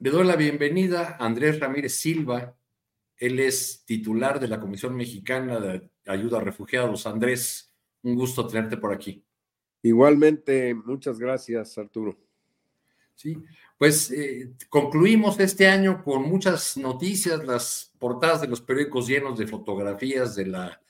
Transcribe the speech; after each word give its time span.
Le 0.00 0.10
doy 0.10 0.24
la 0.24 0.36
bienvenida 0.36 1.16
a 1.18 1.26
Andrés 1.26 1.58
Ramírez 1.58 1.92
Silva. 1.92 2.56
Él 3.16 3.40
es 3.40 3.82
titular 3.84 4.38
de 4.38 4.46
la 4.46 4.60
Comisión 4.60 4.94
Mexicana 4.94 5.58
de 5.58 5.90
Ayuda 6.06 6.38
a 6.38 6.40
Refugiados. 6.40 7.04
Andrés, 7.04 7.72
un 8.02 8.14
gusto 8.14 8.46
tenerte 8.46 8.76
por 8.76 8.92
aquí. 8.92 9.24
Igualmente, 9.82 10.72
muchas 10.72 11.18
gracias, 11.18 11.76
Arturo. 11.78 12.16
Sí, 13.16 13.42
pues 13.76 14.12
eh, 14.12 14.52
concluimos 14.68 15.40
este 15.40 15.66
año 15.66 16.04
con 16.04 16.22
muchas 16.22 16.76
noticias, 16.76 17.44
las 17.44 17.92
portadas 17.98 18.40
de 18.40 18.46
los 18.46 18.60
periódicos 18.60 19.08
llenos 19.08 19.36
de 19.36 19.48
fotografías 19.48 20.36
de, 20.36 20.46
la, 20.46 20.80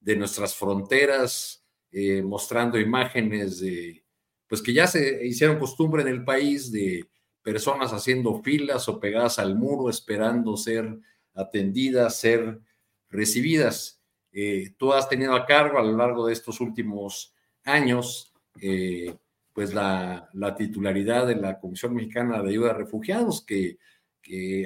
de 0.00 0.16
nuestras 0.16 0.54
fronteras, 0.54 1.64
eh, 1.90 2.20
mostrando 2.20 2.78
imágenes 2.78 3.60
de, 3.60 4.04
pues 4.46 4.60
que 4.60 4.74
ya 4.74 4.86
se 4.86 5.26
hicieron 5.26 5.58
costumbre 5.58 6.02
en 6.02 6.08
el 6.08 6.24
país 6.24 6.70
de 6.70 7.08
personas 7.42 7.92
haciendo 7.92 8.42
filas 8.42 8.88
o 8.88 9.00
pegadas 9.00 9.38
al 9.38 9.54
muro 9.56 9.90
esperando 9.90 10.56
ser 10.56 10.98
atendidas, 11.34 12.18
ser 12.18 12.60
recibidas. 13.08 14.00
Eh, 14.32 14.74
tú 14.76 14.92
has 14.92 15.08
tenido 15.08 15.34
a 15.34 15.46
cargo 15.46 15.78
a 15.78 15.82
lo 15.82 15.96
largo 15.96 16.26
de 16.26 16.32
estos 16.32 16.60
últimos 16.60 17.34
años, 17.64 18.32
eh, 18.60 19.14
pues 19.52 19.74
la, 19.74 20.28
titularidad 20.56 21.26
de 21.26 21.36
la 21.36 21.58
Comisión 21.58 21.94
Mexicana 21.94 22.42
de 22.42 22.50
Ayuda 22.50 22.70
a 22.70 22.74
Refugiados, 22.74 23.42
que, 23.44 23.78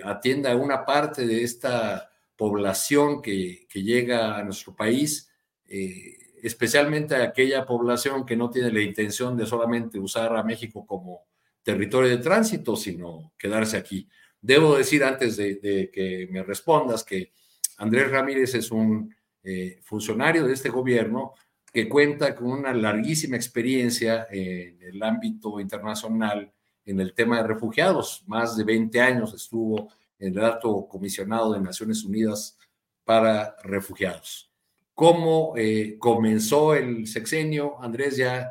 atienda 0.04 0.52
a 0.52 0.56
una 0.56 0.84
parte 0.84 1.26
de 1.26 1.42
esta 1.42 2.10
población 2.36 3.22
que, 3.22 3.66
llega 3.72 4.36
a 4.36 4.42
nuestro 4.42 4.74
país, 4.74 5.30
eh, 5.66 6.18
especialmente 6.42 7.14
a 7.14 7.22
aquella 7.22 7.64
población 7.64 8.26
que 8.26 8.36
no 8.36 8.50
tiene 8.50 8.70
la 8.72 8.82
intención 8.82 9.36
de 9.36 9.46
solamente 9.46 9.98
usar 9.98 10.36
a 10.36 10.42
México 10.42 10.84
como 10.86 11.24
territorio 11.64 12.10
de 12.10 12.18
tránsito, 12.18 12.76
sino 12.76 13.32
quedarse 13.36 13.76
aquí. 13.76 14.08
Debo 14.40 14.76
decir 14.76 15.02
antes 15.02 15.36
de, 15.36 15.90
que 15.92 16.28
me 16.30 16.42
respondas 16.42 17.02
que 17.02 17.32
Andrés 17.78 18.10
Ramírez 18.10 18.54
es 18.54 18.70
un 18.70 19.12
eh, 19.42 19.80
funcionario 19.82 20.46
de 20.46 20.52
este 20.52 20.68
gobierno 20.68 21.32
que 21.72 21.88
cuenta 21.88 22.36
con 22.36 22.52
una 22.52 22.72
larguísima 22.72 23.36
experiencia 23.36 24.28
en 24.30 24.80
el 24.80 25.02
ámbito 25.02 25.58
internacional 25.58 26.52
en 26.84 27.00
el 27.00 27.14
tema 27.14 27.38
de 27.38 27.48
refugiados. 27.48 28.22
Más 28.26 28.56
de 28.56 28.64
20 28.64 29.00
años 29.00 29.34
estuvo 29.34 29.88
en 30.18 30.38
el 30.38 30.44
alto 30.44 30.86
comisionado 30.86 31.54
de 31.54 31.60
Naciones 31.60 32.04
Unidas 32.04 32.58
para 33.04 33.56
refugiados. 33.64 34.50
¿Cómo 34.94 35.54
eh, 35.56 35.96
comenzó 35.98 36.74
el 36.74 37.06
sexenio? 37.06 37.82
Andrés 37.82 38.16
ya 38.16 38.50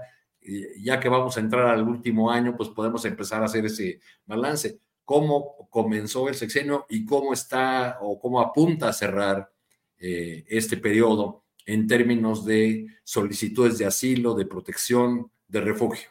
ya 0.79 0.99
que 0.99 1.09
vamos 1.09 1.37
a 1.37 1.39
entrar 1.39 1.67
al 1.67 1.87
último 1.87 2.29
año, 2.31 2.55
pues 2.55 2.69
podemos 2.69 3.03
empezar 3.05 3.41
a 3.41 3.45
hacer 3.45 3.65
ese 3.65 3.99
balance. 4.25 4.79
¿Cómo 5.05 5.67
comenzó 5.69 6.29
el 6.29 6.35
sexenio 6.35 6.85
y 6.89 7.05
cómo 7.05 7.33
está 7.33 7.97
o 8.01 8.19
cómo 8.19 8.39
apunta 8.39 8.89
a 8.89 8.93
cerrar 8.93 9.51
eh, 9.97 10.45
este 10.47 10.77
periodo 10.77 11.43
en 11.65 11.87
términos 11.87 12.45
de 12.45 12.87
solicitudes 13.03 13.77
de 13.77 13.85
asilo, 13.85 14.33
de 14.33 14.45
protección, 14.45 15.31
de 15.47 15.61
refugio? 15.61 16.09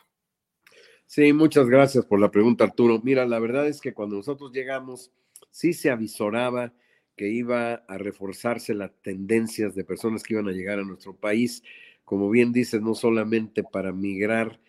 Sí, 1.07 1.33
muchas 1.33 1.69
gracias 1.69 2.07
por 2.07 2.21
la 2.21 2.31
pregunta, 2.31 2.65
Arturo. 2.65 3.01
Mira, 3.03 3.27
la 3.27 3.39
verdad 3.39 3.69
es 3.69 3.81
que 3.81 3.93
cuando 3.93 4.17
nosotros 4.17 4.51
llegamos, 4.53 5.11
sí 5.51 5.75
se 5.75 5.91
avisoraba 5.91 6.73
que 7.17 7.29
iba 7.29 7.75
a 7.75 7.99
reforzarse 7.99 8.73
las 8.75 8.93
tendencias 9.03 9.75
de 9.75 9.85
personas 9.85 10.23
que 10.23 10.35
iban 10.35 10.49
a 10.49 10.53
llegar 10.53 10.79
a 10.79 10.85
nuestro 10.85 11.15
país 11.15 11.63
como 12.05 12.31
bien 12.31 12.53
dices, 12.53 12.81
no 12.83 12.95
solamente 12.95 13.63
para 13.63 13.93
migrar 13.93 14.61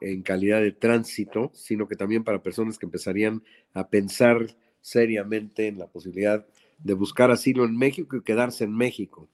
en 0.00 0.22
calidad 0.22 0.60
de 0.60 0.72
tránsito, 0.72 1.50
sino 1.54 1.88
que 1.88 1.96
también 1.96 2.24
para 2.24 2.42
personas 2.42 2.78
que 2.78 2.86
empezarían 2.86 3.42
a 3.74 3.88
pensar 3.88 4.56
seriamente 4.80 5.68
en 5.68 5.78
la 5.78 5.86
posibilidad 5.86 6.46
de 6.78 6.94
buscar 6.94 7.30
asilo 7.30 7.64
en 7.64 7.76
México 7.76 8.16
y 8.16 8.22
quedarse 8.22 8.64
en 8.64 8.76
México. 8.76 9.28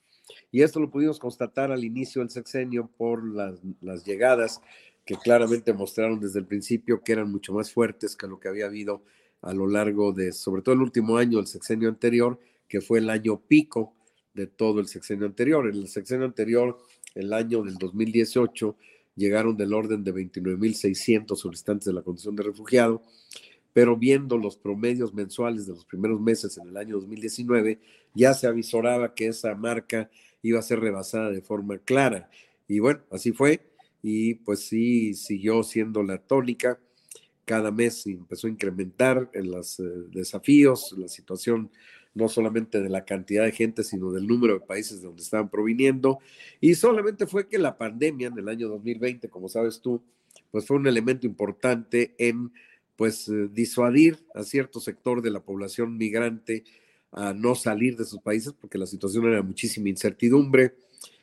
Y 0.51 0.63
esto 0.63 0.81
lo 0.81 0.91
pudimos 0.91 1.19
constatar 1.19 1.73
al 1.73 1.85
inicio 1.85 2.21
del 2.21 2.31
sexenio 2.31 2.91
por 2.97 3.27
las, 3.27 3.61
llegadas 4.05 4.61
que 5.05 5.17
claramente 5.17 5.73
mostraron 5.73 6.21
desde 6.21 6.39
el 6.39 6.47
principio 6.47 7.03
que 7.03 7.13
eran 7.13 7.31
mucho 7.31 7.55
más 7.55 7.73
fuertes 7.73 8.15
que 8.15 8.27
lo 8.27 8.39
que 8.39 8.49
había 8.49 8.67
habido 8.67 9.03
a 9.41 9.55
lo 9.55 9.67
largo 9.67 10.13
de, 10.13 10.33
sobre 10.33 10.63
todo 10.63 10.75
el 10.75 10.83
último 10.83 11.17
año, 11.17 11.39
el 11.39 11.47
sexenio 11.47 11.89
anterior, 11.89 12.39
que 12.67 12.83
fue 12.83 12.99
el 12.99 13.09
año 13.09 13.41
pico 13.41 13.95
de 14.35 14.47
todo 14.47 14.81
el 14.81 14.87
sexenio 14.87 15.27
anterior. 15.27 15.67
El 15.67 15.89
sexenio 15.89 16.27
anterior 16.27 16.79
el 17.15 17.33
año 17.33 17.63
del 17.63 17.75
2018 17.75 18.77
llegaron 19.17 19.57
del 19.57 19.75
orden 19.75 20.05
de 20.05 20.15
29.600 20.15 21.37
solicitantes 21.37 21.87
de 21.87 21.93
la 21.93 22.03
condición 22.03 22.37
de 22.37 22.45
refugiado, 22.45 23.03
pero 23.73 23.97
viendo 23.97 24.39
los 24.39 24.57
promedios 24.57 25.13
mensuales 25.13 25.67
de 25.67 25.75
los 25.75 25.85
primeros 25.85 26.21
meses 26.21 26.57
en 26.59 26.69
el 26.69 26.77
año 26.77 26.97
2019, 26.97 27.81
ya 28.15 28.35
se 28.35 28.47
avisoraba 28.47 29.15
que 29.15 29.27
esa 29.27 29.55
marca 29.55 30.11
iba 30.43 30.59
a 30.59 30.63
ser 30.63 30.81
rebasada 30.81 31.31
de 31.31 31.43
forma 31.43 31.79
clara. 31.79 32.31
Y 32.67 32.79
bueno, 32.79 33.01
así 33.11 33.33
fue. 33.33 33.61
y 34.01 34.35
pues 34.35 34.61
sí 34.61 35.15
siguió 35.15 35.63
siendo 35.65 36.03
la 36.03 36.19
tónica. 36.19 36.79
Cada 37.45 37.73
mes 37.73 38.07
empezó 38.07 38.47
a 38.47 38.51
incrementar 38.51 39.31
en 39.33 39.51
los 39.51 39.81
eh, 39.81 39.85
desafíos, 40.11 40.95
la 40.97 41.09
situación 41.09 41.71
no 42.15 42.29
solamente 42.29 42.81
de 42.81 42.89
la 42.89 43.05
cantidad 43.05 43.45
de 43.45 43.53
gente, 43.53 43.85
sino 43.85 44.11
del 44.13 44.27
número 44.27 44.55
de 44.55 44.61
países 44.61 45.01
de 45.01 45.07
donde 45.07 45.23
estaban 45.23 45.49
proviniendo. 45.49 46.19
Y 46.61 46.75
solamente 46.75 47.27
fue 47.27 47.49
que 47.49 47.59
la 47.59 47.79
pandemia 47.79 48.29
en 48.29 48.39
el 48.39 48.49
año 48.49 48.69
2020, 48.69 49.29
como 49.29 49.49
sabes 49.49 49.81
tú, 49.81 50.03
pues 50.51 50.67
fue 50.67 50.77
un 50.77 50.87
elemento 50.87 51.27
importante 51.27 52.15
en 52.19 52.53
pues 52.97 53.29
eh, 53.29 53.49
disuadir 53.53 54.19
a 54.35 54.43
cierto 54.43 54.81
sector 54.81 55.23
de 55.23 55.31
la 55.31 55.41
población 55.41 55.97
migrante 55.97 56.65
a 57.13 57.33
no 57.33 57.55
salir 57.55 57.97
de 57.97 58.05
sus 58.05 58.21
países 58.21 58.53
porque 58.53 58.77
la 58.77 58.87
situación 58.87 59.27
era 59.27 59.43
muchísima 59.43 59.89
incertidumbre, 59.89 60.75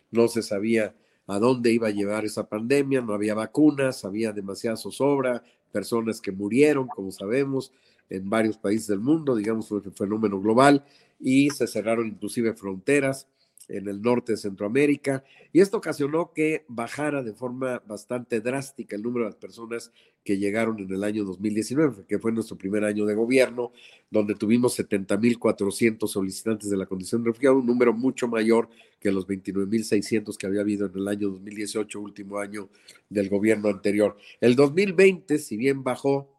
no 0.10 0.28
se 0.28 0.42
sabía 0.42 0.96
a 1.28 1.40
dónde 1.40 1.74
iba 1.74 1.88
a 1.88 1.92
llevar 1.92 2.24
esa 2.24 2.48
pandemia, 2.48 3.02
no 3.02 3.14
había 3.14 3.34
vacunas, 3.34 4.06
había 4.06 4.32
demasiada 4.32 4.78
zozobra, 4.78 5.44
personas 5.72 6.22
que 6.22 6.32
murieron, 6.32 6.88
como 6.88 7.12
sabemos, 7.12 7.74
en 8.10 8.30
varios 8.30 8.58
países 8.58 8.88
del 8.88 9.00
mundo, 9.00 9.36
digamos, 9.36 9.68
fue 9.68 9.80
un 9.80 9.94
fenómeno 9.94 10.40
global, 10.40 10.84
y 11.20 11.50
se 11.50 11.68
cerraron 11.68 12.08
inclusive 12.08 12.54
fronteras 12.54 13.28
en 13.68 13.88
el 13.88 14.02
norte 14.02 14.34
de 14.34 14.38
Centroamérica, 14.38 15.24
y 15.52 15.60
esto 15.60 15.78
ocasionó 15.78 16.34
que 16.34 16.66
bajara 16.68 17.24
de 17.24 17.34
forma 17.34 17.82
bastante 17.88 18.40
drástica 18.42 18.96
el 18.96 19.02
número 19.02 19.26
de 19.26 19.36
personas 19.36 19.92
que 20.24 20.38
llegaron 20.38 20.80
en 20.80 20.92
el 20.92 21.04
año 21.04 21.24
2019, 21.24 22.06
que 22.08 22.20
fue 22.20 22.32
nuestro 22.32 22.58
primer 22.58 22.84
año 22.84 23.06
de 23.06 23.16
gobierno, 23.16 23.72
donde 24.10 24.36
tuvimos 24.36 24.78
70.400 24.78 26.08
solicitantes 26.08 26.70
de 26.70 26.78
la 26.78 26.86
condición 26.86 27.24
de 27.24 27.30
refugiado, 27.30 27.58
un 27.58 27.66
número 27.66 27.94
mucho 27.94 28.28
mayor 28.28 28.70
que 29.00 29.12
los 29.12 29.28
29.600 29.28 30.36
que 30.36 30.48
había 30.48 30.62
habido 30.62 30.88
en 30.88 30.96
el 30.96 31.08
año 31.08 31.30
2018, 31.30 32.00
último 32.00 32.40
año 32.40 32.70
del 33.10 33.30
gobierno 33.30 33.70
anterior. 33.70 34.18
El 34.42 34.56
2020, 34.56 35.38
si 35.38 35.58
bien 35.58 35.84
bajó, 35.84 36.35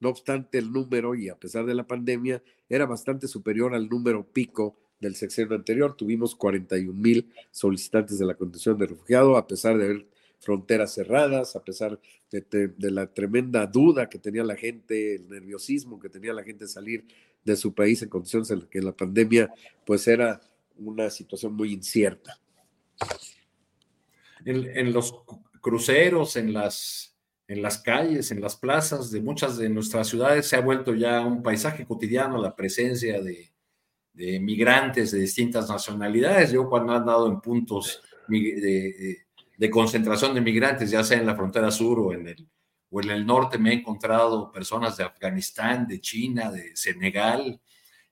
no 0.00 0.08
obstante 0.08 0.58
el 0.58 0.72
número, 0.72 1.14
y 1.14 1.28
a 1.28 1.36
pesar 1.38 1.66
de 1.66 1.74
la 1.74 1.86
pandemia, 1.86 2.42
era 2.68 2.86
bastante 2.86 3.28
superior 3.28 3.74
al 3.74 3.88
número 3.88 4.24
pico 4.24 4.76
del 4.98 5.14
sexenio 5.14 5.54
anterior. 5.54 5.94
Tuvimos 5.94 6.34
41 6.34 6.92
mil 6.92 7.32
solicitantes 7.50 8.18
de 8.18 8.26
la 8.26 8.34
condición 8.34 8.78
de 8.78 8.86
refugiado, 8.86 9.36
a 9.36 9.46
pesar 9.46 9.78
de 9.78 9.84
haber 9.84 10.06
fronteras 10.40 10.94
cerradas, 10.94 11.54
a 11.54 11.62
pesar 11.62 12.00
de, 12.30 12.90
la 12.90 13.06
tremenda 13.12 13.66
duda 13.66 14.08
que 14.08 14.18
tenía 14.18 14.42
la 14.42 14.56
gente, 14.56 15.16
el 15.16 15.28
nerviosismo 15.28 16.00
que 16.00 16.08
tenía 16.08 16.32
la 16.32 16.42
gente 16.42 16.66
salir 16.66 17.04
de 17.44 17.56
su 17.56 17.74
país 17.74 18.02
en 18.02 18.08
condiciones 18.08 18.50
en 18.50 18.60
las 18.60 18.68
que 18.68 18.80
la 18.80 18.92
pandemia 18.92 19.52
pues 19.84 20.06
era 20.08 20.40
una 20.76 21.10
situación 21.10 21.54
muy 21.54 21.72
incierta. 21.72 22.40
En, 24.44 24.92
los 24.92 25.14
cruceros, 25.60 26.36
en 26.36 26.54
las, 26.54 27.09
en 27.50 27.62
las 27.62 27.78
calles, 27.78 28.30
en 28.30 28.40
las 28.40 28.54
plazas 28.54 29.10
de 29.10 29.20
muchas 29.20 29.58
de 29.58 29.68
nuestras 29.68 30.06
ciudades 30.06 30.46
se 30.46 30.54
ha 30.54 30.60
vuelto 30.60 30.94
ya 30.94 31.20
un 31.26 31.42
paisaje 31.42 31.84
cotidiano 31.84 32.40
la 32.40 32.54
presencia 32.54 33.20
de, 33.20 33.52
de 34.12 34.38
migrantes 34.38 35.10
de 35.10 35.18
distintas 35.18 35.68
nacionalidades. 35.68 36.52
Yo 36.52 36.68
cuando 36.68 36.92
he 36.92 36.96
andado 36.96 37.26
en 37.26 37.40
puntos 37.40 38.02
de, 38.28 39.68
concentración 39.68 40.32
de 40.32 40.40
migrantes, 40.40 40.92
ya 40.92 41.02
sea 41.02 41.18
en 41.18 41.26
la 41.26 41.34
frontera 41.34 41.72
sur 41.72 41.98
o 41.98 42.12
en, 42.12 42.28
el, 42.28 42.48
o 42.88 43.02
en 43.02 43.10
el 43.10 43.26
norte, 43.26 43.58
me 43.58 43.70
he 43.70 43.74
encontrado 43.74 44.52
personas 44.52 44.96
de 44.96 45.02
Afganistán, 45.02 45.88
de 45.88 46.00
China, 46.00 46.52
de 46.52 46.76
Senegal. 46.76 47.60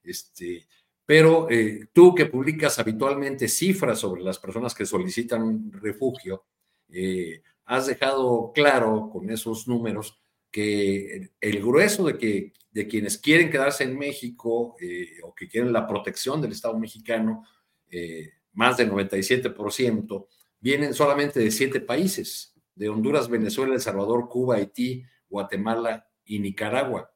Este, 0.02 0.66
pero 1.06 1.48
eh, 1.48 1.90
tú 1.92 2.12
que 2.12 2.26
publicas 2.26 2.80
habitualmente 2.80 3.46
cifras 3.46 4.00
sobre 4.00 4.24
las 4.24 4.40
personas 4.40 4.74
que 4.74 4.84
solicitan 4.84 5.70
refugio, 5.70 6.44
eh, 6.88 7.40
has 7.68 7.86
dejado 7.86 8.50
claro 8.54 9.10
con 9.12 9.28
esos 9.30 9.68
números 9.68 10.18
que 10.50 11.30
el 11.38 11.60
grueso 11.60 12.06
de, 12.06 12.16
que, 12.16 12.54
de 12.70 12.88
quienes 12.88 13.18
quieren 13.18 13.50
quedarse 13.50 13.84
en 13.84 13.98
México 13.98 14.74
eh, 14.80 15.18
o 15.22 15.34
que 15.34 15.48
quieren 15.48 15.70
la 15.70 15.86
protección 15.86 16.40
del 16.40 16.52
Estado 16.52 16.78
mexicano, 16.78 17.44
eh, 17.90 18.30
más 18.54 18.78
del 18.78 18.90
97%, 18.90 20.26
vienen 20.58 20.94
solamente 20.94 21.40
de 21.40 21.50
siete 21.50 21.80
países, 21.80 22.54
de 22.74 22.88
Honduras, 22.88 23.28
Venezuela, 23.28 23.74
El 23.74 23.82
Salvador, 23.82 24.30
Cuba, 24.30 24.56
Haití, 24.56 25.04
Guatemala 25.28 26.08
y 26.24 26.38
Nicaragua. 26.38 27.12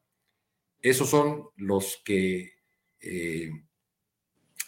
Esos 0.79 1.09
son 1.09 1.47
los 1.55 1.99
que 2.05 2.53
eh, 2.99 3.49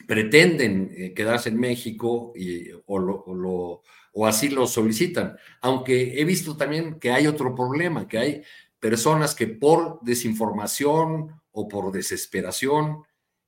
pretenden 0.08 1.14
quedarse 1.16 1.50
en 1.50 1.60
México 1.60 2.34
y, 2.36 2.72
o, 2.86 3.00
lo, 3.00 3.84
o 4.14 4.26
así 4.26 4.50
lo 4.50 4.66
solicitan. 4.66 5.38
Aunque 5.62 6.20
he 6.20 6.26
visto 6.26 6.56
también 6.56 7.00
que 7.00 7.12
hay 7.12 7.28
otro 7.28 7.54
problema, 7.54 8.08
que 8.08 8.18
hay 8.18 8.44
personas 8.80 9.36
que 9.36 9.48
por 9.48 10.00
desinformación 10.02 11.42
o 11.52 11.68
por 11.68 11.92
desesperación 11.92 13.04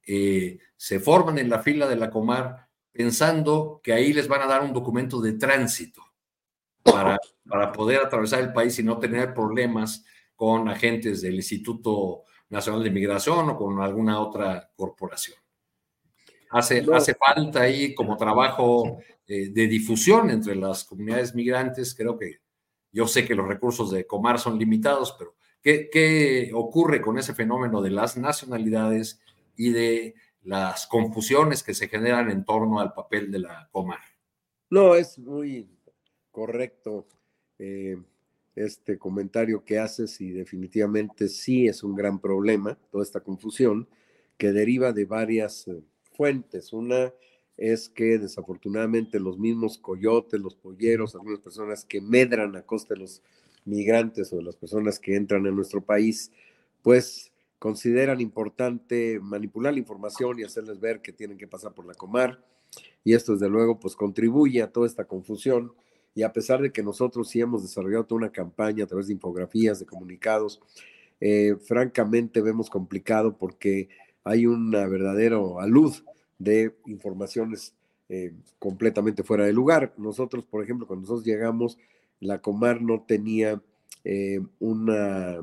eh, 0.05 0.59
se 0.75 0.99
forman 0.99 1.38
en 1.38 1.49
la 1.49 1.59
fila 1.59 1.88
de 1.88 1.95
la 1.95 2.09
Comar 2.09 2.67
pensando 2.91 3.79
que 3.83 3.93
ahí 3.93 4.13
les 4.13 4.27
van 4.27 4.41
a 4.41 4.47
dar 4.47 4.63
un 4.63 4.73
documento 4.73 5.21
de 5.21 5.33
tránsito 5.33 6.01
para, 6.81 7.19
para 7.47 7.71
poder 7.71 8.01
atravesar 8.01 8.41
el 8.41 8.53
país 8.53 8.79
y 8.79 8.83
no 8.83 8.97
tener 8.97 9.33
problemas 9.33 10.03
con 10.35 10.67
agentes 10.69 11.21
del 11.21 11.35
Instituto 11.35 12.23
Nacional 12.50 12.83
de 12.83 12.91
Migración 12.91 13.50
o 13.50 13.57
con 13.57 13.79
alguna 13.81 14.19
otra 14.19 14.71
corporación. 14.75 15.38
Hace, 16.49 16.85
hace 16.94 17.15
falta 17.15 17.61
ahí 17.61 17.94
como 17.94 18.15
trabajo 18.17 18.99
eh, 19.27 19.49
de 19.49 19.67
difusión 19.67 20.29
entre 20.29 20.55
las 20.55 20.83
comunidades 20.83 21.35
migrantes. 21.35 21.94
Creo 21.94 22.17
que 22.17 22.39
yo 22.91 23.07
sé 23.07 23.25
que 23.25 23.35
los 23.35 23.47
recursos 23.47 23.91
de 23.91 24.07
Comar 24.07 24.39
son 24.39 24.57
limitados, 24.57 25.15
pero 25.17 25.35
¿qué, 25.61 25.89
qué 25.91 26.51
ocurre 26.53 27.01
con 27.01 27.17
ese 27.17 27.33
fenómeno 27.33 27.81
de 27.81 27.91
las 27.91 28.17
nacionalidades 28.17 29.19
y 29.55 29.71
de 29.71 30.15
las 30.44 30.88
confusiones 30.88 31.63
que 31.63 31.73
se 31.73 31.89
generan 31.89 32.31
en 32.31 32.45
torno 32.45 32.79
al 32.79 32.93
papel 32.93 33.31
de 33.31 33.39
la 33.39 33.67
Comar? 33.71 34.00
No, 34.69 34.95
es 34.95 35.19
muy 35.19 35.69
correcto 36.31 37.07
eh, 37.59 37.97
este 38.55 38.97
comentario 38.97 39.63
que 39.63 39.79
haces 39.79 40.19
y 40.21 40.31
definitivamente 40.31 41.27
sí 41.29 41.67
es 41.67 41.83
un 41.83 41.95
gran 41.95 42.19
problema, 42.19 42.77
toda 42.91 43.03
esta 43.03 43.21
confusión 43.21 43.88
que 44.38 44.51
deriva 44.51 44.93
de 44.93 45.05
varias 45.05 45.67
eh, 45.67 45.81
fuentes. 46.17 46.73
Una 46.73 47.13
es 47.55 47.89
que 47.89 48.19
desafortunadamente 48.19 49.19
los 49.19 49.39
mismos 49.39 49.77
coyotes, 49.77 50.41
los 50.41 50.55
polleros, 50.55 51.15
algunas 51.15 51.39
personas 51.39 51.85
que 51.85 52.01
medran 52.01 52.55
a 52.55 52.63
costa 52.63 52.93
de 52.93 53.01
los 53.01 53.21
migrantes 53.65 54.31
o 54.33 54.37
de 54.37 54.43
las 54.43 54.55
personas 54.55 54.99
que 54.99 55.15
entran 55.15 55.45
en 55.45 55.55
nuestro 55.55 55.81
país, 55.81 56.31
pues 56.81 57.31
consideran 57.59 58.21
importante 58.21 59.19
manipular 59.19 59.74
la 59.74 59.79
información 59.79 60.39
y 60.39 60.43
hacerles 60.43 60.79
ver 60.79 61.01
que 61.01 61.13
tienen 61.13 61.38
que 61.38 61.47
pasar 61.47 61.74
por 61.74 61.86
la 61.86 61.93
comar. 61.93 62.43
Y 63.03 63.13
esto, 63.13 63.33
desde 63.33 63.50
luego, 63.50 63.79
pues 63.79 63.95
contribuye 63.95 64.62
a 64.62 64.71
toda 64.71 64.88
esta 64.88 65.05
confusión. 65.05 65.74
Y 66.13 66.24
a 66.24 66.33
pesar 66.33 66.62
de 66.62 66.71
que 66.71 66.83
nosotros 66.83 67.29
sí 67.29 67.39
hemos 67.39 67.63
desarrollado 67.63 68.05
toda 68.05 68.19
una 68.19 68.31
campaña 68.31 68.83
a 68.83 68.88
través 68.88 69.07
de 69.07 69.13
infografías, 69.13 69.79
de 69.79 69.86
comunicados, 69.86 70.62
eh, 71.19 71.55
francamente 71.63 72.41
vemos 72.41 72.69
complicado 72.69 73.38
porque 73.38 73.89
hay 74.27 74.46
una 74.46 74.88
verdadera 74.88 75.38
alud 75.60 75.96
de 76.38 76.75
informaciones 76.86 77.74
eh, 78.10 78.34
completamente 78.60 79.24
fuera 79.24 79.46
de 79.46 79.53
lugar. 79.53 79.93
Nosotros, 79.98 80.46
por 80.46 80.63
ejemplo, 80.63 80.88
cuando 80.88 81.01
nosotros 81.01 81.25
llegamos, 81.25 81.77
la 82.19 82.41
Comar 82.41 82.81
no 82.81 83.03
tenía 83.07 83.62
eh, 84.03 84.39
una 84.60 85.36
eh, 85.36 85.41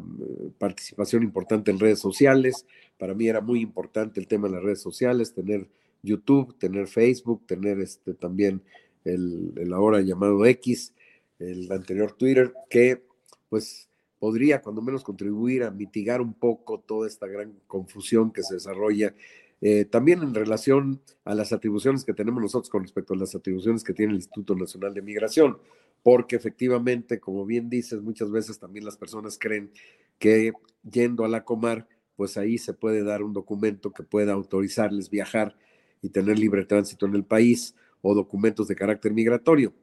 participación 0.59 1.23
importante 1.23 1.71
en 1.71 1.79
redes 1.79 1.99
sociales. 1.99 2.67
Para 2.99 3.15
mí 3.15 3.29
era 3.29 3.41
muy 3.41 3.61
importante 3.61 4.21
el 4.21 4.27
tema 4.27 4.49
de 4.49 4.55
las 4.55 4.63
redes 4.63 4.81
sociales, 4.81 5.35
tener 5.35 5.69
YouTube, 6.03 6.57
tener 6.59 6.87
Facebook, 6.87 7.47
tener 7.47 7.81
este, 7.81 8.15
también 8.15 8.63
el, 9.05 9.53
el 9.57 9.73
ahora 9.73 10.01
llamado 10.01 10.45
X, 10.47 10.95
el 11.39 11.71
anterior 11.73 12.13
Twitter, 12.13 12.53
que 12.71 13.03
pues 13.49 13.89
podría 14.25 14.63
cuando 14.63 14.81
menos 14.81 15.05
contribuir 15.05 15.65
a 15.65 15.71
mitigar 15.71 16.23
un 16.23 16.33
poco 16.33 16.81
toda 16.81 17.07
esta 17.07 17.27
gran 17.27 17.53
confusión 17.67 18.33
que 18.33 18.43
se 18.43 18.55
desarrolla 18.55 19.15
eh, 19.61 19.85
también 19.85 20.23
en 20.23 20.33
relación 20.33 21.03
a 21.27 21.35
las 21.35 21.53
atribuciones 21.53 22.07
que 22.07 22.15
tenemos 22.15 22.41
nosotros 22.41 22.71
con 22.71 22.81
respecto 22.81 23.13
a 23.13 23.19
las 23.19 23.35
atribuciones 23.35 23.85
que 23.85 23.93
tiene 23.93 24.13
el 24.13 24.17
Instituto 24.17 24.57
Nacional 24.57 24.95
de 24.95 25.03
Migración, 25.03 25.59
porque 26.03 26.37
efectivamente, 26.37 27.21
como 27.21 27.45
bien 27.45 27.69
dices, 27.69 28.01
muchas 28.01 28.31
veces 28.31 28.59
también 28.59 28.87
las 28.87 28.97
personas 28.97 29.39
creen 29.39 29.71
que 30.19 30.55
yendo 30.91 31.27
a 31.27 31.29
la 31.29 31.45
Comar, 31.45 31.87
pues 32.17 32.39
ahí 32.39 32.57
se 32.57 32.73
puede 32.73 33.05
dar 33.05 33.23
un 33.23 33.35
documento 33.35 33.93
que 33.93 34.05
pueda 34.05 34.33
autorizarles 34.33 35.11
viajar 35.11 35.55
y 36.01 36.09
tener 36.09 36.39
libre 36.39 36.65
tránsito 36.65 37.05
en 37.05 37.15
el 37.15 37.25
país 37.25 37.75
o 38.01 38.15
documentos 38.15 38.69
de 38.69 38.75
carácter 38.75 39.13
migratorio. 39.13 39.75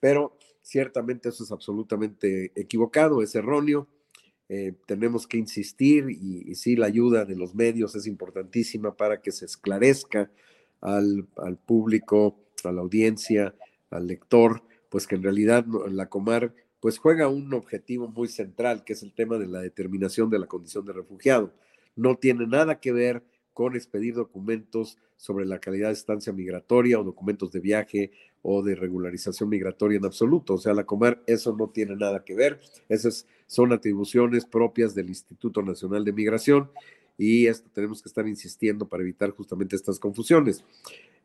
Pero 0.00 0.36
ciertamente 0.62 1.28
eso 1.28 1.44
es 1.44 1.52
absolutamente 1.52 2.52
equivocado, 2.54 3.22
es 3.22 3.34
erróneo 3.34 3.88
eh, 4.52 4.74
tenemos 4.84 5.28
que 5.28 5.36
insistir 5.36 6.10
y, 6.10 6.56
sí, 6.56 6.74
la 6.74 6.86
ayuda 6.86 7.24
de 7.24 7.36
los 7.36 7.54
medios 7.54 7.94
es 7.94 8.08
importantísima 8.08 8.96
para 8.96 9.20
que 9.20 9.30
se 9.30 9.44
esclarezca 9.44 10.28
al, 10.80 11.28
público, 11.64 12.36
a 12.64 12.72
la 12.72 12.80
audiencia, 12.80 13.54
al 13.90 14.08
lector, 14.08 14.64
pues 14.88 15.06
que 15.06 15.14
en 15.14 15.22
realidad 15.22 15.64
la 15.88 16.08
Comar 16.08 16.52
pues 16.80 16.98
juega 16.98 17.28
un 17.28 17.54
objetivo 17.54 18.08
muy 18.08 18.26
central, 18.26 18.82
que 18.82 18.94
es 18.94 19.04
el 19.04 19.12
tema 19.12 19.38
de 19.38 19.46
la 19.46 19.60
determinación 19.60 20.30
de 20.30 20.40
la 20.40 20.46
condición 20.46 20.84
de 20.84 20.94
refugiado. 20.94 21.54
No 21.94 22.16
tiene 22.16 22.48
nada 22.48 22.80
que 22.80 22.90
ver 22.90 23.22
con 23.52 23.76
expedir 23.76 24.14
documentos 24.14 24.98
sobre 25.16 25.46
la 25.46 25.60
calidad 25.60 25.88
de 25.88 25.94
estancia 25.94 26.32
migratoria 26.32 26.98
o 26.98 27.04
documentos 27.04 27.52
de 27.52 27.60
viaje 27.60 28.10
o 28.42 28.62
de 28.62 28.74
regularización 28.74 29.48
migratoria 29.48 29.98
en 29.98 30.04
absoluto. 30.04 30.54
O 30.54 30.58
sea, 30.58 30.74
la 30.74 30.84
Comar 30.84 31.22
eso 31.26 31.54
no 31.56 31.68
tiene 31.68 31.96
nada 31.96 32.24
que 32.24 32.34
ver. 32.34 32.60
Esas 32.88 33.26
son 33.46 33.72
atribuciones 33.72 34.46
propias 34.46 34.94
del 34.94 35.08
Instituto 35.08 35.62
Nacional 35.62 36.04
de 36.04 36.12
Migración 36.12 36.70
y 37.18 37.46
esto 37.46 37.68
tenemos 37.72 38.02
que 38.02 38.08
estar 38.08 38.26
insistiendo 38.26 38.88
para 38.88 39.02
evitar 39.02 39.30
justamente 39.30 39.76
estas 39.76 39.98
confusiones. 39.98 40.64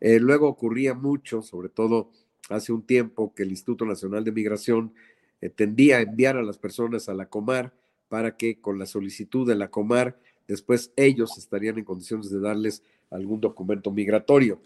Eh, 0.02 0.20
luego 0.20 0.48
ocurría 0.48 0.94
mucho, 0.94 1.42
sobre 1.42 1.70
todo 1.70 2.10
hace 2.50 2.74
un 2.74 2.82
tiempo, 2.82 3.34
que 3.34 3.44
el 3.44 3.52
Instituto 3.52 3.86
Nacional 3.86 4.24
de 4.24 4.32
Migración 4.32 4.94
eh, 5.42 5.50
tendía 5.50 5.98
a 5.98 6.02
enviar 6.02 6.36
a 6.38 6.44
las 6.44 6.58
personas 6.58 7.08
a 7.08 7.14
la 7.14 7.30
Comar 7.30 7.74
para 8.10 8.36
que 8.36 8.60
con 8.60 8.78
la 8.78 8.86
solicitud 8.86 9.48
de 9.48 9.56
la 9.56 9.70
Comar, 9.70 10.20
después 10.48 10.92
ellos 10.96 11.38
estarían 11.38 11.78
en 11.78 11.86
condiciones 11.86 12.30
de 12.30 12.40
darles 12.40 12.84
algún 13.10 13.40
documento 13.40 13.92
migratorio. 13.92 14.60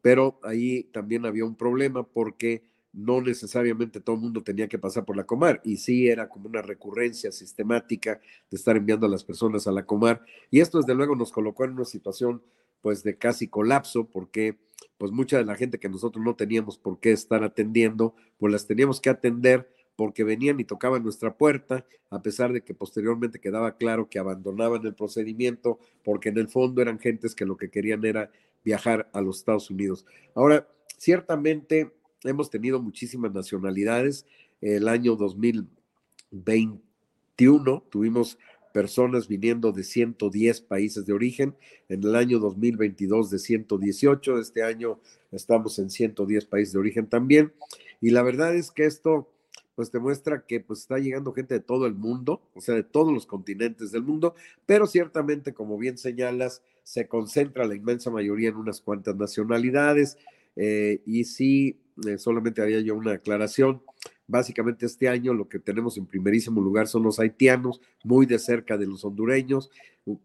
Pero 0.00 0.38
ahí 0.42 0.84
también 0.84 1.26
había 1.26 1.44
un 1.44 1.56
problema 1.56 2.06
porque 2.06 2.64
no 2.92 3.20
necesariamente 3.20 4.00
todo 4.00 4.16
el 4.16 4.22
mundo 4.22 4.42
tenía 4.42 4.68
que 4.68 4.78
pasar 4.78 5.04
por 5.04 5.16
la 5.16 5.24
Comar 5.24 5.60
y 5.64 5.76
sí 5.76 6.08
era 6.08 6.28
como 6.28 6.48
una 6.48 6.62
recurrencia 6.62 7.30
sistemática 7.30 8.20
de 8.50 8.56
estar 8.56 8.76
enviando 8.76 9.06
a 9.06 9.10
las 9.10 9.24
personas 9.24 9.66
a 9.66 9.72
la 9.72 9.84
Comar 9.84 10.24
y 10.50 10.60
esto 10.60 10.78
desde 10.78 10.94
luego 10.94 11.14
nos 11.14 11.30
colocó 11.30 11.64
en 11.64 11.72
una 11.72 11.84
situación 11.84 12.42
pues 12.80 13.02
de 13.02 13.16
casi 13.18 13.46
colapso 13.46 14.08
porque 14.08 14.58
pues 14.96 15.12
mucha 15.12 15.36
de 15.36 15.44
la 15.44 15.54
gente 15.54 15.78
que 15.78 15.88
nosotros 15.88 16.24
no 16.24 16.34
teníamos 16.34 16.78
por 16.78 16.98
qué 16.98 17.12
estar 17.12 17.44
atendiendo 17.44 18.14
pues 18.38 18.52
las 18.52 18.66
teníamos 18.66 19.00
que 19.00 19.10
atender 19.10 19.68
porque 19.98 20.22
venían 20.22 20.60
y 20.60 20.64
tocaban 20.64 21.02
nuestra 21.02 21.36
puerta, 21.36 21.84
a 22.08 22.22
pesar 22.22 22.52
de 22.52 22.62
que 22.62 22.72
posteriormente 22.72 23.40
quedaba 23.40 23.76
claro 23.76 24.08
que 24.08 24.20
abandonaban 24.20 24.86
el 24.86 24.94
procedimiento, 24.94 25.80
porque 26.04 26.28
en 26.28 26.38
el 26.38 26.46
fondo 26.46 26.80
eran 26.80 27.00
gentes 27.00 27.34
que 27.34 27.44
lo 27.44 27.56
que 27.56 27.68
querían 27.68 28.04
era 28.04 28.30
viajar 28.68 29.08
a 29.14 29.22
los 29.22 29.38
Estados 29.38 29.70
Unidos. 29.70 30.04
Ahora, 30.34 30.68
ciertamente 30.98 31.90
hemos 32.22 32.50
tenido 32.50 32.82
muchísimas 32.82 33.32
nacionalidades. 33.32 34.26
El 34.60 34.88
año 34.88 35.16
2021 35.16 37.82
tuvimos 37.88 38.38
personas 38.74 39.26
viniendo 39.26 39.72
de 39.72 39.84
110 39.84 40.60
países 40.60 41.06
de 41.06 41.14
origen, 41.14 41.56
en 41.88 42.04
el 42.04 42.14
año 42.14 42.38
2022 42.38 43.30
de 43.30 43.38
118, 43.38 44.38
este 44.38 44.62
año 44.62 45.00
estamos 45.32 45.78
en 45.78 45.88
110 45.88 46.44
países 46.44 46.74
de 46.74 46.78
origen 46.78 47.08
también, 47.08 47.54
y 48.02 48.10
la 48.10 48.22
verdad 48.22 48.54
es 48.54 48.70
que 48.70 48.84
esto 48.84 49.32
pues 49.76 49.90
te 49.90 49.98
muestra 49.98 50.44
que 50.46 50.60
pues 50.60 50.80
está 50.80 50.98
llegando 50.98 51.32
gente 51.32 51.54
de 51.54 51.60
todo 51.60 51.86
el 51.86 51.94
mundo, 51.94 52.42
o 52.54 52.60
sea, 52.60 52.74
de 52.74 52.82
todos 52.82 53.14
los 53.14 53.24
continentes 53.24 53.92
del 53.92 54.02
mundo, 54.02 54.34
pero 54.66 54.86
ciertamente, 54.86 55.54
como 55.54 55.78
bien 55.78 55.96
señalas, 55.96 56.60
se 56.88 57.06
concentra 57.06 57.66
la 57.66 57.74
inmensa 57.74 58.10
mayoría 58.10 58.48
en 58.48 58.56
unas 58.56 58.80
cuantas 58.80 59.14
nacionalidades. 59.14 60.16
Eh, 60.56 61.02
y 61.04 61.24
sí, 61.24 61.78
eh, 62.06 62.16
solamente 62.16 62.62
haría 62.62 62.80
yo 62.80 62.94
una 62.94 63.12
aclaración. 63.12 63.82
Básicamente 64.26 64.86
este 64.86 65.06
año 65.06 65.34
lo 65.34 65.50
que 65.50 65.58
tenemos 65.58 65.98
en 65.98 66.06
primerísimo 66.06 66.62
lugar 66.62 66.88
son 66.88 67.02
los 67.02 67.20
haitianos, 67.20 67.82
muy 68.04 68.24
de 68.24 68.38
cerca 68.38 68.78
de 68.78 68.86
los 68.86 69.04
hondureños, 69.04 69.70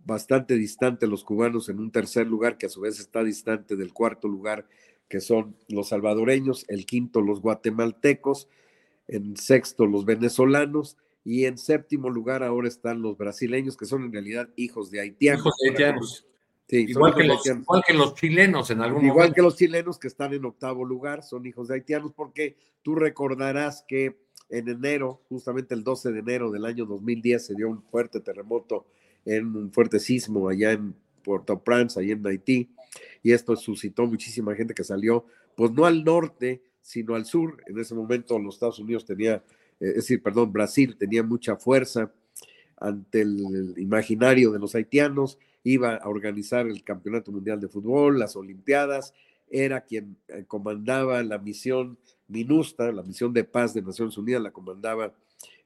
bastante 0.06 0.56
distante 0.56 1.06
los 1.06 1.26
cubanos 1.26 1.68
en 1.68 1.80
un 1.80 1.92
tercer 1.92 2.28
lugar, 2.28 2.58
que 2.58 2.68
a 2.68 2.70
su 2.70 2.80
vez 2.80 2.98
está 2.98 3.26
distante 3.26 3.76
del 3.76 3.92
cuarto 3.92 4.30
lugar, 4.30 4.66
que 5.10 5.20
son 5.20 5.58
los 5.68 5.90
salvadoreños, 5.90 6.64
el 6.70 6.86
quinto 6.86 7.20
los 7.20 7.42
guatemaltecos, 7.42 8.48
en 9.10 9.36
sexto 9.36 9.86
los 9.86 10.06
venezolanos 10.06 10.96
y 11.26 11.44
en 11.44 11.58
séptimo 11.58 12.10
lugar 12.10 12.42
ahora 12.42 12.70
están 12.70 13.02
los 13.02 13.18
brasileños, 13.18 13.76
que 13.76 13.86
son 13.86 14.06
en 14.06 14.14
realidad 14.14 14.48
hijos 14.56 14.92
de 14.92 15.02
haitianos. 15.02 15.42
Hijos 15.42 15.58
de 15.62 15.70
haitianos. 15.70 16.28
Igual, 16.82 17.14
que 17.16 17.24
los, 17.24 17.46
igual, 17.46 17.84
que 17.86 17.94
los, 17.94 18.16
chilenos 18.16 18.70
en 18.72 18.82
algún 18.82 19.06
Igual 19.06 19.34
que 19.34 19.42
los 19.42 19.56
chilenos 19.56 20.00
que 20.00 20.08
están 20.08 20.34
en 20.34 20.46
octavo 20.46 20.86
lugar, 20.86 21.24
son 21.24 21.46
hijos 21.46 21.68
de 21.68 21.76
haitianos, 21.76 22.14
porque 22.16 22.58
tú 22.82 22.96
recordarás 22.96 23.84
que 23.88 24.18
en 24.50 24.68
enero, 24.68 25.22
justamente 25.30 25.74
el 25.74 25.84
12 25.84 26.12
de 26.12 26.20
enero 26.20 26.52
del 26.52 26.66
año 26.66 26.86
2010, 26.86 27.46
se 27.46 27.56
dio 27.56 27.70
un 27.70 27.82
fuerte 27.84 28.20
terremoto, 28.20 28.86
en 29.26 29.56
un 29.56 29.72
fuerte 29.72 30.00
sismo 30.00 30.50
allá 30.50 30.72
en 30.74 30.96
Puerto 31.24 31.64
Prince, 31.64 32.00
allá 32.00 32.14
en 32.14 32.28
Haití, 32.28 32.70
y 33.22 33.32
esto 33.32 33.56
suscitó 33.56 34.06
muchísima 34.06 34.54
gente 34.56 34.74
que 34.74 34.84
salió, 34.84 35.26
pues 35.56 35.72
no 35.72 35.86
al 35.86 36.04
norte, 36.04 36.62
sino 36.82 37.16
al 37.16 37.26
sur. 37.26 37.64
En 37.68 37.80
ese 37.80 37.96
momento 37.96 38.38
los 38.38 38.56
Estados 38.56 38.80
Unidos 38.80 39.06
tenía, 39.06 39.36
eh, 39.36 39.44
es 39.80 39.96
decir, 39.96 40.22
perdón, 40.22 40.52
Brasil 40.52 40.96
tenía 40.98 41.24
mucha 41.24 41.56
fuerza 41.56 42.12
ante 42.78 43.22
el, 43.22 43.74
imaginario 43.78 44.52
de 44.52 44.60
los 44.60 44.76
haitianos, 44.76 45.40
iba 45.64 45.96
a 45.96 46.10
organizar 46.10 46.68
el 46.68 46.84
Campeonato 46.84 47.32
Mundial 47.32 47.60
de 47.60 47.68
Fútbol, 47.68 48.20
las 48.20 48.36
Olimpiadas, 48.36 49.14
era 49.50 49.82
quien 49.82 50.18
eh, 50.28 50.46
comandaba 50.48 51.22
la 51.24 51.38
misión 51.38 51.98
MINUSTA, 52.28 52.92
la 52.92 53.04
misión 53.04 53.34
de 53.34 53.44
paz 53.44 53.74
de 53.74 53.82
Naciones 53.82 54.18
Unidas, 54.18 54.42
la 54.42 54.52
comandaba 54.52 55.14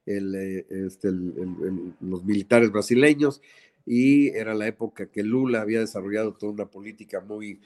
eh, 0.05 0.65
este, 0.69 1.11
los 1.11 2.23
militares 2.23 2.71
brasileños 2.71 3.41
y 3.85 4.29
era 4.29 4.53
la 4.53 4.67
época 4.67 5.07
que 5.07 5.23
Lula 5.23 5.61
había 5.61 5.79
desarrollado 5.79 6.33
toda 6.33 6.51
una 6.51 6.65
política 6.65 7.21
muy, 7.21 7.59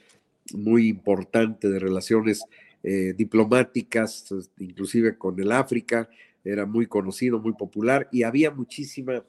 muy 0.54 0.88
importante 0.88 1.68
de 1.68 1.78
relaciones 1.78 2.44
eh, 2.82 3.14
diplomáticas, 3.16 4.26
inclusive 4.58 5.16
con 5.16 5.38
el 5.38 5.52
África, 5.52 6.08
era 6.44 6.66
muy 6.66 6.86
conocido, 6.86 7.38
muy 7.38 7.52
popular 7.52 8.08
y 8.10 8.24
había 8.24 8.50
muchísima 8.50 9.24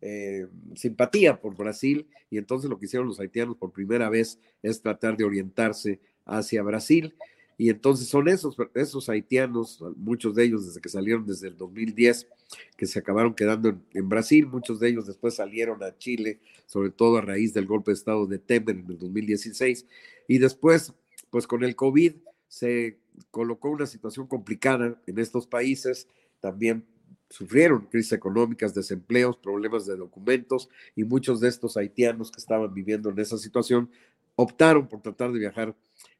eh, 0.00 0.46
simpatía 0.74 1.40
por 1.40 1.56
Brasil 1.56 2.06
y 2.30 2.38
entonces 2.38 2.70
lo 2.70 2.78
que 2.78 2.86
hicieron 2.86 3.08
los 3.08 3.20
haitianos 3.20 3.56
por 3.56 3.72
primera 3.72 4.08
vez 4.08 4.38
es 4.62 4.80
tratar 4.80 5.16
de 5.16 5.24
orientarse 5.24 6.00
hacia 6.24 6.62
Brasil. 6.62 7.14
Y 7.60 7.70
entonces 7.70 8.06
son 8.06 8.28
esos, 8.28 8.56
esos 8.74 9.08
haitianos, 9.08 9.82
muchos 9.96 10.36
de 10.36 10.44
ellos 10.44 10.66
desde 10.66 10.80
que 10.80 10.88
salieron 10.88 11.26
desde 11.26 11.48
el 11.48 11.56
2010, 11.56 12.28
que 12.76 12.86
se 12.86 13.00
acabaron 13.00 13.34
quedando 13.34 13.70
en, 13.70 13.82
en, 13.94 14.08
Brasil, 14.08 14.46
muchos 14.46 14.78
de 14.78 14.90
ellos 14.90 15.08
después 15.08 15.34
salieron 15.34 15.82
a 15.82 15.98
Chile, 15.98 16.38
sobre 16.66 16.90
todo 16.90 17.16
a 17.16 17.20
raíz 17.20 17.52
del 17.54 17.66
golpe 17.66 17.90
de 17.90 17.96
Estado 17.96 18.26
de 18.28 18.38
Temer 18.38 18.76
en 18.76 18.86
el 18.88 18.98
2016, 18.98 19.86
y 20.28 20.38
después, 20.38 20.92
pues 21.30 21.48
con 21.48 21.64
el 21.64 21.74
COVID, 21.74 22.12
se 22.46 23.00
colocó 23.32 23.70
una 23.70 23.86
situación 23.86 24.28
complicada 24.28 25.00
en 25.06 25.18
estos 25.18 25.48
países, 25.48 26.06
también 26.38 26.84
sufrieron 27.30 27.86
crisis 27.86 28.12
económicas, 28.12 28.74
desempleos, 28.74 29.36
problemas 29.36 29.86
de 29.86 29.96
documentos 29.96 30.68
y 30.96 31.04
muchos 31.04 31.40
de 31.40 31.48
estos 31.48 31.76
haitianos 31.76 32.30
que 32.30 32.40
estaban 32.40 32.72
viviendo 32.72 33.10
en 33.10 33.18
esa 33.18 33.38
situación 33.38 33.90
optaron 34.36 34.88
por 34.88 35.02
tratar 35.02 35.32
de 35.32 35.38
viajar 35.38 35.74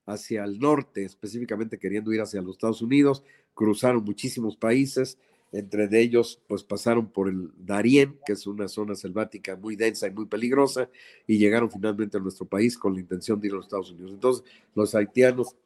hacia 0.05 0.45
el 0.45 0.59
norte, 0.59 1.05
específicamente 1.05 1.79
queriendo 1.79 2.13
ir 2.13 2.21
hacia 2.21 2.43
los 2.43 2.57
Estados 2.57 2.83
Unidos, 2.83 3.23
cruzaron 3.55 4.05
muchísimos 4.05 4.57
países, 4.57 5.19
entre 5.53 5.89
ellos 6.01 6.43
pues 6.47 6.63
pasaron 6.63 7.07
por 7.11 7.29
el 7.29 7.51
Darién, 7.57 8.19
que 8.27 8.33
es 8.33 8.47
una 8.47 8.69
zona 8.69 8.95
selvática 8.95 9.57
muy 9.57 9.77
densa 9.77 10.07
y 10.07 10.11
muy 10.11 10.27
peligrosa, 10.27 10.91
y 11.27 11.39
llegaron 11.39 11.71
finalmente 11.71 12.17
a 12.17 12.21
nuestro 12.21 12.47
país 12.47 12.77
con 12.77 12.95
la 12.95 13.01
intención 13.01 13.41
de 13.41 13.49
ir 13.49 13.53
a 13.53 13.57
los 13.57 13.67
Estados 13.67 13.93
Unidos. 13.93 14.13
Entonces, 14.13 14.45
los 14.75 14.95
haitianos 14.95 15.57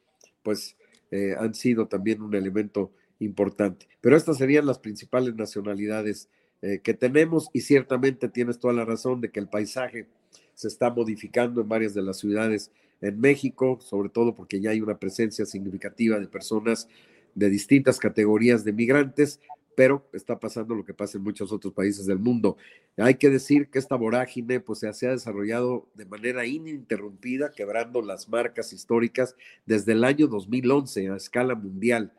pues 0.42 0.76
eh, 1.10 1.34
han 1.38 1.54
sido 1.54 1.86
también 1.86 2.22
un 2.22 2.34
elemento 2.34 2.92
importante. 3.24 3.86
Pero 4.00 4.16
estas 4.16 4.38
serían 4.38 4.66
las 4.66 4.78
principales 4.78 5.34
nacionalidades 5.34 6.28
eh, 6.60 6.80
que 6.82 6.94
tenemos 6.94 7.48
y 7.52 7.60
ciertamente 7.62 8.28
tienes 8.28 8.58
toda 8.58 8.74
la 8.74 8.84
razón 8.84 9.20
de 9.20 9.30
que 9.30 9.40
el 9.40 9.48
paisaje 9.48 10.06
se 10.54 10.68
está 10.68 10.90
modificando 10.90 11.60
en 11.60 11.68
varias 11.68 11.94
de 11.94 12.02
las 12.02 12.18
ciudades 12.18 12.70
en 13.00 13.20
México, 13.20 13.78
sobre 13.80 14.08
todo 14.08 14.34
porque 14.34 14.60
ya 14.60 14.70
hay 14.70 14.80
una 14.80 14.98
presencia 14.98 15.44
significativa 15.44 16.20
de 16.20 16.28
personas 16.28 16.88
de 17.34 17.50
distintas 17.50 17.98
categorías 17.98 18.64
de 18.64 18.72
migrantes, 18.72 19.40
pero 19.74 20.06
está 20.12 20.38
pasando 20.38 20.74
lo 20.74 20.84
que 20.84 20.94
pasa 20.94 21.18
en 21.18 21.24
muchos 21.24 21.50
otros 21.50 21.72
países 21.72 22.06
del 22.06 22.18
mundo. 22.18 22.56
Hay 22.96 23.14
que 23.14 23.30
decir 23.30 23.68
que 23.68 23.78
esta 23.78 23.96
vorágine 23.96 24.60
pues 24.60 24.80
se 24.80 25.06
ha 25.06 25.10
desarrollado 25.10 25.88
de 25.94 26.04
manera 26.04 26.46
ininterrumpida, 26.46 27.50
quebrando 27.50 28.02
las 28.02 28.28
marcas 28.28 28.72
históricas 28.72 29.34
desde 29.66 29.92
el 29.92 30.04
año 30.04 30.28
2011 30.28 31.08
a 31.08 31.16
escala 31.16 31.54
mundial. 31.54 32.12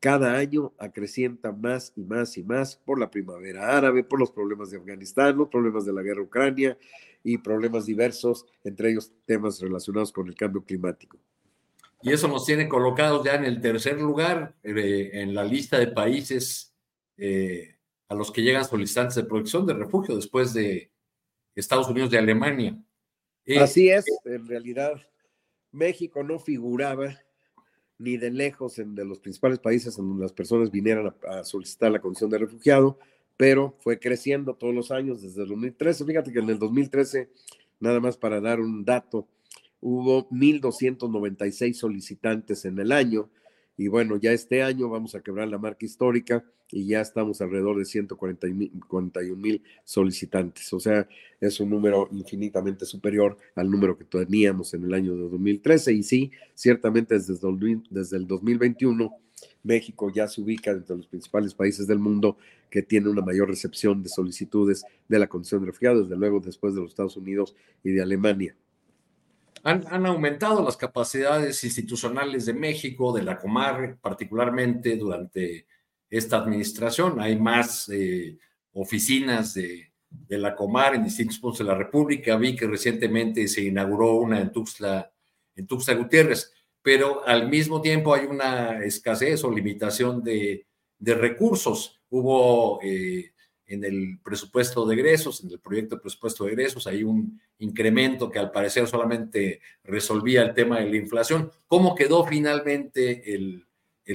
Cada 0.00 0.36
año 0.36 0.72
acrecienta 0.78 1.52
más 1.52 1.92
y 1.96 2.04
más 2.04 2.36
y 2.36 2.44
más 2.44 2.76
por 2.76 2.98
la 2.98 3.10
primavera 3.10 3.76
árabe, 3.76 4.04
por 4.04 4.20
los 4.20 4.30
problemas 4.30 4.70
de 4.70 4.78
Afganistán, 4.78 5.36
los 5.36 5.48
problemas 5.48 5.84
de 5.84 5.92
la 5.92 6.02
guerra 6.02 6.22
ucrania 6.22 6.76
y 7.24 7.38
problemas 7.38 7.86
diversos, 7.86 8.46
entre 8.62 8.90
ellos 8.90 9.12
temas 9.24 9.60
relacionados 9.60 10.12
con 10.12 10.28
el 10.28 10.34
cambio 10.34 10.62
climático 10.62 11.18
y 12.02 12.12
eso 12.12 12.28
nos 12.28 12.44
tiene 12.44 12.68
colocados 12.68 13.24
ya 13.24 13.34
en 13.34 13.44
el 13.44 13.60
tercer 13.60 14.00
lugar 14.00 14.54
eh, 14.62 15.10
en 15.12 15.34
la 15.34 15.44
lista 15.44 15.78
de 15.78 15.88
países 15.88 16.74
eh, 17.16 17.76
a 18.08 18.14
los 18.14 18.30
que 18.30 18.42
llegan 18.42 18.64
solicitantes 18.64 19.16
de 19.16 19.24
protección 19.24 19.66
de 19.66 19.74
refugio 19.74 20.14
después 20.14 20.52
de 20.52 20.92
Estados 21.54 21.88
Unidos 21.88 22.12
y 22.12 22.16
Alemania. 22.16 22.78
Eh, 23.44 23.58
Así 23.58 23.88
es, 23.88 24.04
en 24.24 24.46
realidad 24.46 24.92
México 25.72 26.22
no 26.22 26.38
figuraba 26.38 27.18
ni 27.98 28.16
de 28.16 28.30
lejos 28.30 28.78
en 28.78 28.94
de 28.94 29.04
los 29.04 29.20
principales 29.20 29.58
países 29.58 29.98
en 29.98 30.08
donde 30.08 30.22
las 30.22 30.32
personas 30.32 30.70
vinieran 30.70 31.14
a, 31.28 31.38
a 31.38 31.44
solicitar 31.44 31.90
la 31.90 32.00
condición 32.00 32.30
de 32.30 32.38
refugiado, 32.38 32.98
pero 33.36 33.76
fue 33.80 33.98
creciendo 33.98 34.54
todos 34.54 34.74
los 34.74 34.90
años 34.90 35.22
desde 35.22 35.42
el 35.42 35.48
2013. 35.48 36.04
Fíjate 36.04 36.32
que 36.32 36.38
en 36.38 36.50
el 36.50 36.58
2013, 36.58 37.30
nada 37.80 38.00
más 38.00 38.16
para 38.16 38.40
dar 38.40 38.60
un 38.60 38.84
dato, 38.84 39.28
hubo 39.80 40.28
1.296 40.30 41.74
solicitantes 41.74 42.64
en 42.64 42.78
el 42.78 42.92
año 42.92 43.30
y 43.76 43.88
bueno, 43.88 44.16
ya 44.16 44.32
este 44.32 44.62
año 44.62 44.88
vamos 44.88 45.14
a 45.14 45.20
quebrar 45.20 45.48
la 45.48 45.58
marca 45.58 45.84
histórica 45.84 46.44
y 46.70 46.86
ya 46.86 47.00
estamos 47.00 47.40
alrededor 47.40 47.78
de 47.78 47.84
141 47.84 49.36
mil 49.36 49.62
solicitantes. 49.84 50.72
O 50.72 50.80
sea, 50.80 51.06
es 51.40 51.60
un 51.60 51.70
número 51.70 52.08
infinitamente 52.10 52.86
superior 52.86 53.36
al 53.54 53.70
número 53.70 53.98
que 53.98 54.04
teníamos 54.04 54.72
en 54.72 54.84
el 54.84 54.94
año 54.94 55.14
de 55.14 55.28
2013. 55.28 55.92
Y 55.92 56.02
sí, 56.02 56.30
ciertamente 56.54 57.14
desde, 57.14 57.34
desde 57.90 58.16
el 58.16 58.26
2021, 58.26 59.12
México 59.62 60.10
ya 60.10 60.26
se 60.26 60.40
ubica 60.40 60.70
entre 60.70 60.96
los 60.96 61.06
principales 61.06 61.52
países 61.52 61.86
del 61.86 61.98
mundo 61.98 62.38
que 62.70 62.82
tiene 62.82 63.10
una 63.10 63.22
mayor 63.22 63.48
recepción 63.48 64.02
de 64.02 64.08
solicitudes 64.08 64.84
de 65.06 65.18
la 65.18 65.26
condición 65.26 65.60
de 65.60 65.66
refugiado, 65.66 66.02
desde 66.02 66.16
luego 66.16 66.40
después 66.40 66.74
de 66.74 66.80
los 66.80 66.90
Estados 66.90 67.16
Unidos 67.16 67.54
y 67.84 67.90
de 67.90 68.02
Alemania 68.02 68.56
han, 69.66 70.06
aumentado 70.06 70.62
las 70.62 70.76
capacidades 70.76 71.64
institucionales 71.64 72.46
de 72.46 72.54
México, 72.54 73.12
de 73.12 73.24
la 73.24 73.36
Comar, 73.36 73.98
particularmente 74.00 74.96
durante 74.96 75.66
esta 76.08 76.36
administración. 76.36 77.20
Hay 77.20 77.36
más 77.36 77.88
eh, 77.88 78.38
oficinas 78.74 79.54
de, 79.54 79.92
la 80.28 80.54
Comar 80.54 80.94
en 80.94 81.02
distintos 81.02 81.40
puntos 81.40 81.58
de 81.58 81.64
la 81.64 81.74
República. 81.74 82.36
Vi 82.36 82.54
que 82.54 82.68
recientemente 82.68 83.48
se 83.48 83.62
inauguró 83.62 84.14
una 84.14 84.40
en 84.40 84.52
Tuxtla, 84.52 85.12
en 85.56 85.66
Tuxtla 85.66 85.94
Gutiérrez, 85.94 86.52
pero 86.80 87.26
al 87.26 87.48
mismo 87.48 87.80
tiempo 87.80 88.14
hay 88.14 88.26
una 88.26 88.84
escasez 88.84 89.42
o 89.42 89.50
limitación 89.50 90.22
de, 90.22 90.64
recursos. 91.00 92.00
Hubo 92.08 92.78
eh, 92.84 93.32
en 93.66 93.84
el 93.84 94.18
presupuesto 94.22 94.86
de 94.86 94.94
egresos, 94.94 95.42
en 95.42 95.50
el 95.50 95.58
proyecto 95.58 95.96
de 95.96 96.02
presupuesto 96.02 96.44
de 96.44 96.52
egresos, 96.52 96.86
hay 96.86 97.02
un 97.02 97.40
incremento 97.58 98.30
que 98.30 98.38
al 98.38 98.50
parecer 98.50 98.86
solamente 98.86 99.60
resolvía 99.82 100.42
el 100.42 100.54
tema 100.54 100.78
de 100.78 100.88
la 100.88 100.96
inflación. 100.96 101.50
¿Cómo 101.66 101.94
quedó 101.94 102.24
finalmente 102.24 103.34
el, 103.34 103.66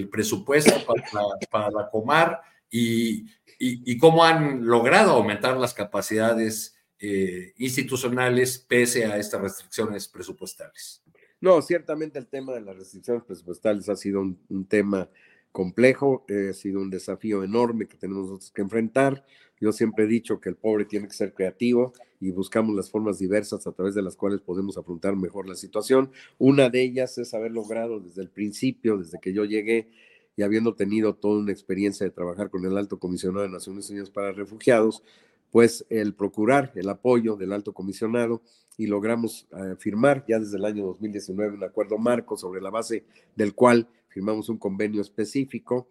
presupuesto 0.10 0.74
para 0.86 1.70
la, 1.70 1.90
Comar 1.90 2.42
y, 2.70 3.26
y, 3.60 3.98
cómo 3.98 4.24
han 4.24 4.66
logrado 4.66 5.12
aumentar 5.12 5.58
las 5.58 5.74
capacidades 5.74 6.78
eh, 6.98 7.54
institucionales 7.58 8.58
pese 8.58 9.06
a 9.06 9.18
estas 9.18 9.42
restricciones 9.42 10.08
presupuestales? 10.08 11.04
No, 11.42 11.62
ciertamente 11.62 12.20
el 12.20 12.28
tema 12.28 12.54
de 12.54 12.62
las 12.62 12.78
restricciones 12.78 13.24
presupuestales 13.24 13.90
ha 13.90 13.96
sido 13.96 14.22
un 14.22 14.66
tema 14.70 15.10
complejo, 15.52 16.26
eh, 16.28 16.50
ha 16.52 16.54
sido 16.54 16.82
un 16.82 16.90
desafío 16.90 17.44
enorme 17.44 17.88
que 17.88 17.98
tenemos 17.98 18.52
que 18.52 18.62
enfrentar. 18.62 19.26
Yo 19.60 19.72
siempre 19.72 20.06
he 20.06 20.08
dicho 20.08 20.40
que 20.40 20.50
el 20.50 20.56
pobre 20.56 20.86
tiene 20.86 21.08
que 21.08 21.14
ser 21.14 21.34
creativo 21.34 21.94
y 22.20 22.32
buscamos 22.32 22.76
las 22.76 22.90
formas 22.90 23.20
diversas 23.20 23.68
a 23.68 23.72
través 23.72 23.94
de 23.94 24.02
las 24.02 24.16
cuales 24.16 24.42
podemos 24.42 24.78
afrontar 24.78 25.16
mejor 25.16 25.48
la 25.48 25.56
situación. 25.56 26.12
Una 26.38 26.70
de 26.70 26.82
ellas 26.82 27.18
es 27.18 27.34
haber 27.34 27.52
logrado 27.52 28.00
desde 28.00 28.22
el 28.22 28.30
principio, 28.30 28.98
desde 28.98 29.20
que 29.20 29.34
yo 29.34 29.46
llegué 29.46 29.90
y 30.36 30.44
habiendo 30.44 30.76
tenido 30.76 31.16
toda 31.16 31.40
una 31.40 31.52
experiencia 31.52 32.06
de 32.06 32.12
trabajar 32.12 32.50
con 32.50 32.66
el 32.66 32.78
Alto 32.78 33.00
Comisionado 33.00 33.44
de 33.44 33.50
Naciones 33.50 33.90
Unidas 33.90 34.10
para 34.10 34.32
Refugiados, 34.32 35.04
pues 35.52 35.86
el 35.90 36.14
procurar 36.14 36.72
el 36.76 36.90
apoyo 36.90 37.36
del 37.36 37.52
Alto 37.52 37.74
Comisionado 37.74 38.42
y 38.78 38.88
logramos 38.88 39.48
eh, 39.52 39.76
firmar 39.78 40.24
ya 40.28 40.40
desde 40.40 40.58
el 40.58 40.66
año 40.66 40.86
2019 40.86 41.56
un 41.56 41.64
acuerdo 41.64 41.98
marco 41.98 42.38
sobre 42.38 42.62
la 42.62 42.70
base 42.70 43.04
del 43.36 43.54
cual 43.54 43.88
firmamos 44.12 44.50
un 44.50 44.58
convenio 44.58 45.02
específico 45.02 45.88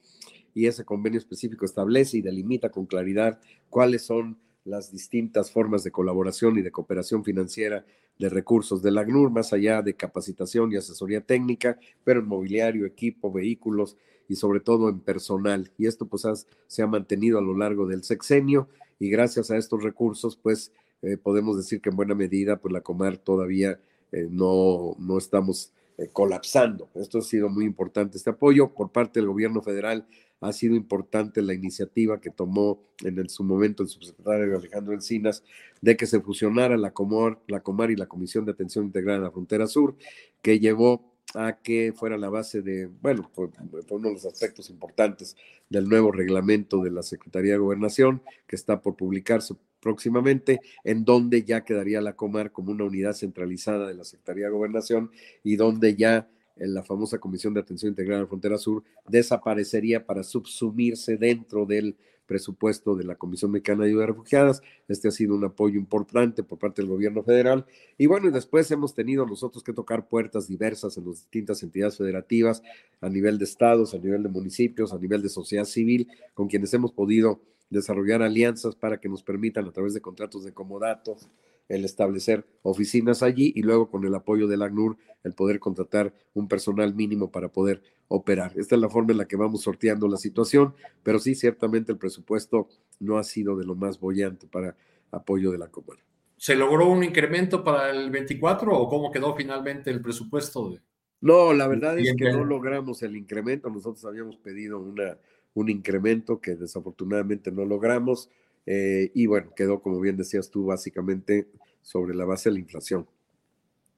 y 0.54 0.66
ese 0.66 0.84
convenio 0.84 1.18
específico 1.18 1.64
establece 1.64 2.18
y 2.18 2.22
delimita 2.22 2.70
con 2.70 2.86
claridad 2.86 3.40
cuáles 3.68 4.02
son 4.02 4.38
las 4.64 4.92
distintas 4.92 5.50
formas 5.50 5.82
de 5.84 5.90
colaboración 5.90 6.58
y 6.58 6.62
de 6.62 6.70
cooperación 6.70 7.24
financiera 7.24 7.84
de 8.18 8.28
recursos 8.28 8.82
del 8.82 8.98
ACNUR, 8.98 9.30
más 9.30 9.52
allá 9.54 9.80
de 9.80 9.94
capacitación 9.94 10.70
y 10.70 10.76
asesoría 10.76 11.22
técnica, 11.22 11.78
pero 12.04 12.20
en 12.20 12.26
mobiliario, 12.26 12.84
equipo, 12.84 13.32
vehículos 13.32 13.96
y 14.28 14.36
sobre 14.36 14.60
todo 14.60 14.90
en 14.90 15.00
personal. 15.00 15.72
Y 15.78 15.86
esto 15.86 16.06
pues 16.06 16.26
se 16.66 16.82
ha 16.82 16.86
mantenido 16.86 17.38
a 17.38 17.42
lo 17.42 17.56
largo 17.56 17.86
del 17.86 18.04
sexenio 18.04 18.68
y 18.98 19.08
gracias 19.08 19.50
a 19.50 19.56
estos 19.56 19.82
recursos 19.82 20.36
pues 20.36 20.72
eh, 21.02 21.16
podemos 21.16 21.56
decir 21.56 21.80
que 21.80 21.88
en 21.88 21.96
buena 21.96 22.14
medida 22.14 22.58
pues 22.58 22.72
la 22.72 22.82
Comar 22.82 23.16
todavía 23.16 23.80
eh, 24.12 24.28
no, 24.30 24.96
no 24.98 25.16
estamos 25.16 25.72
eh, 26.00 26.08
colapsando. 26.10 26.88
Esto 26.94 27.18
ha 27.18 27.22
sido 27.22 27.50
muy 27.50 27.66
importante. 27.66 28.16
Este 28.16 28.30
apoyo 28.30 28.72
por 28.72 28.90
parte 28.90 29.20
del 29.20 29.28
gobierno 29.28 29.60
federal 29.60 30.06
ha 30.40 30.50
sido 30.54 30.74
importante 30.74 31.42
la 31.42 31.52
iniciativa 31.52 32.22
que 32.22 32.30
tomó 32.30 32.80
en 33.04 33.28
su 33.28 33.44
momento 33.44 33.82
el 33.82 33.90
subsecretario 33.90 34.56
Alejandro 34.56 34.94
Encinas 34.94 35.44
de 35.82 35.98
que 35.98 36.06
se 36.06 36.20
fusionara 36.20 36.78
la 36.78 36.92
Comar, 36.92 37.38
la 37.48 37.60
Comar 37.60 37.90
y 37.90 37.96
la 37.96 38.06
Comisión 38.06 38.46
de 38.46 38.52
Atención 38.52 38.86
Integral 38.86 39.16
en 39.16 39.24
la 39.24 39.30
Frontera 39.30 39.66
Sur, 39.66 39.94
que 40.40 40.58
llevó 40.58 41.12
a 41.34 41.58
que 41.62 41.92
fuera 41.94 42.16
la 42.16 42.30
base 42.30 42.62
de, 42.62 42.86
bueno, 42.86 43.30
fue, 43.34 43.50
uno 43.90 44.08
de 44.08 44.14
los 44.14 44.24
aspectos 44.24 44.70
importantes 44.70 45.36
del 45.68 45.86
nuevo 45.86 46.10
reglamento 46.10 46.82
de 46.82 46.92
la 46.92 47.02
Secretaría 47.02 47.52
de 47.52 47.58
Gobernación, 47.58 48.22
que 48.46 48.56
está 48.56 48.80
por 48.80 48.96
publicarse 48.96 49.54
próximamente, 49.80 50.60
en 50.84 51.04
donde 51.04 51.44
ya 51.44 51.64
quedaría 51.64 52.00
la 52.00 52.14
Comar 52.14 52.52
como 52.52 52.72
una 52.72 52.84
unidad 52.84 53.14
centralizada 53.14 53.88
de 53.88 53.94
la 53.94 54.04
Secretaría 54.04 54.46
de 54.46 54.52
Gobernación 54.52 55.10
y 55.42 55.56
donde 55.56 55.96
ya 55.96 56.28
en 56.56 56.74
la 56.74 56.82
famosa 56.82 57.18
Comisión 57.18 57.54
de 57.54 57.60
Atención 57.60 57.90
Integral 57.90 58.18
a 58.18 58.22
la 58.22 58.28
Frontera 58.28 58.58
Sur 58.58 58.84
desaparecería 59.08 60.04
para 60.04 60.22
subsumirse 60.22 61.16
dentro 61.16 61.66
del 61.66 61.96
presupuesto 62.30 62.94
de 62.94 63.02
la 63.02 63.16
Comisión 63.16 63.50
Mexicana 63.50 63.82
de 63.82 63.90
Ayuda 63.90 64.04
a 64.04 64.06
Refugiadas. 64.06 64.62
Este 64.86 65.08
ha 65.08 65.10
sido 65.10 65.34
un 65.34 65.44
apoyo 65.44 65.80
importante 65.80 66.44
por 66.44 66.60
parte 66.60 66.80
del 66.80 66.88
gobierno 66.88 67.24
federal. 67.24 67.66
Y 67.98 68.06
bueno, 68.06 68.28
y 68.28 68.30
después 68.30 68.70
hemos 68.70 68.94
tenido 68.94 69.26
nosotros 69.26 69.64
que 69.64 69.72
tocar 69.72 70.06
puertas 70.06 70.46
diversas 70.46 70.96
en 70.96 71.06
las 71.06 71.16
distintas 71.16 71.60
entidades 71.64 71.96
federativas, 71.96 72.62
a 73.00 73.08
nivel 73.08 73.36
de 73.36 73.46
estados, 73.46 73.94
a 73.94 73.98
nivel 73.98 74.22
de 74.22 74.28
municipios, 74.28 74.92
a 74.92 74.98
nivel 74.98 75.22
de 75.22 75.28
sociedad 75.28 75.64
civil, 75.64 76.06
con 76.32 76.46
quienes 76.46 76.72
hemos 76.72 76.92
podido 76.92 77.40
desarrollar 77.70 78.22
alianzas 78.22 78.76
para 78.76 79.00
que 79.00 79.08
nos 79.08 79.22
permitan 79.22 79.66
a 79.66 79.72
través 79.72 79.94
de 79.94 80.00
contratos 80.00 80.44
de 80.44 80.52
comodatos 80.52 81.28
el 81.68 81.84
establecer 81.84 82.44
oficinas 82.62 83.22
allí 83.22 83.52
y 83.54 83.62
luego 83.62 83.88
con 83.88 84.04
el 84.04 84.14
apoyo 84.14 84.48
del 84.48 84.62
ACNUR 84.62 84.96
el 85.22 85.34
poder 85.34 85.60
contratar 85.60 86.12
un 86.34 86.48
personal 86.48 86.94
mínimo 86.94 87.30
para 87.30 87.48
poder 87.48 87.80
operar. 88.08 88.52
Esta 88.56 88.74
es 88.74 88.80
la 88.80 88.88
forma 88.88 89.12
en 89.12 89.18
la 89.18 89.28
que 89.28 89.36
vamos 89.36 89.62
sorteando 89.62 90.08
la 90.08 90.16
situación, 90.16 90.74
pero 91.04 91.20
sí, 91.20 91.36
ciertamente 91.36 91.92
el 91.92 91.98
presupuesto 91.98 92.68
no 92.98 93.18
ha 93.18 93.24
sido 93.24 93.56
de 93.56 93.64
lo 93.64 93.76
más 93.76 94.00
bollante 94.00 94.48
para 94.48 94.76
apoyo 95.12 95.52
de 95.52 95.58
la 95.58 95.68
Comar. 95.68 95.98
¿Se 96.36 96.56
logró 96.56 96.88
un 96.88 97.04
incremento 97.04 97.62
para 97.62 97.90
el 97.90 98.10
24 98.10 98.76
o 98.76 98.88
cómo 98.88 99.12
quedó 99.12 99.36
finalmente 99.36 99.90
el 99.90 100.00
presupuesto? 100.00 100.74
No, 101.20 101.52
la 101.52 101.68
verdad 101.68 101.98
es 101.98 102.16
que 102.16 102.32
no 102.32 102.44
logramos 102.44 103.02
el 103.02 103.14
incremento. 103.14 103.68
Nosotros 103.68 104.04
habíamos 104.06 104.38
pedido 104.38 104.80
una, 104.80 105.18
un 105.54 105.68
incremento 105.68 106.40
que 106.40 106.54
desafortunadamente 106.54 107.50
no 107.50 107.64
logramos. 107.64 108.30
Eh, 108.66 109.10
y 109.14 109.26
bueno, 109.26 109.52
quedó, 109.54 109.80
como 109.80 110.00
bien 110.00 110.16
decías 110.16 110.50
tú, 110.50 110.66
básicamente 110.66 111.48
sobre 111.82 112.14
la 112.14 112.24
base 112.24 112.48
de 112.48 112.54
la 112.54 112.60
inflación. 112.60 113.06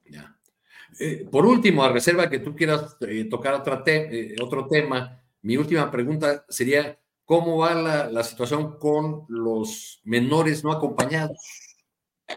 Ya. 0.08 0.36
Eh, 0.98 1.26
por 1.30 1.46
último, 1.46 1.82
a 1.82 1.92
reserva 1.92 2.28
que 2.28 2.38
tú 2.38 2.54
quieras 2.54 2.96
eh, 3.00 3.24
tocar 3.24 3.54
otro 3.54 4.66
tema, 4.68 5.22
mi 5.42 5.56
última 5.56 5.90
pregunta 5.90 6.44
sería, 6.48 6.98
¿cómo 7.24 7.58
va 7.58 7.74
la, 7.74 8.22
situación 8.22 8.78
con 8.78 9.24
los 9.28 10.00
menores 10.04 10.62
no 10.62 10.72
acompañados? 10.72 11.38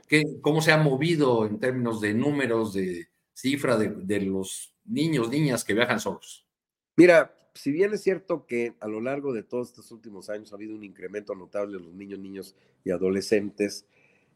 ¿Qué, 0.08 0.23
¿Cómo 0.41 0.62
se 0.62 0.71
ha 0.71 0.78
movido 0.78 1.45
en 1.45 1.60
términos 1.60 2.01
de 2.01 2.13
números, 2.13 2.73
de 2.73 3.08
cifra 3.34 3.78
de, 3.78 3.89
de 3.89 4.21
los 4.21 4.73
niños, 4.86 5.30
niñas 5.30 5.63
que 5.63 5.73
viajan 5.73 5.99
solos? 5.99 6.45
Mira, 6.95 7.36
si 7.56 7.72
bien 7.72 7.94
es 7.94 8.04
cierto 8.04 8.46
que 8.46 8.74
a 8.82 8.88
lo 8.88 9.02
largo 9.02 9.34
de 9.34 9.41
todos 9.41 9.70
estos 9.70 9.91
últimos 9.91 10.30
años 10.30 10.52
ha 10.52 10.56
habido 10.56 10.76
un 10.76 10.84
incremento 10.84 11.34
notable 11.36 11.78
de 11.78 11.84
los 11.84 11.94
niños, 11.94 12.20
niños 12.20 12.56
y 12.84 12.91
adolescentes, 12.91 13.86